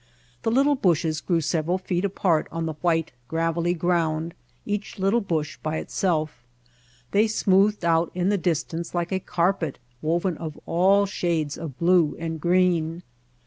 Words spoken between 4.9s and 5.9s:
little bush by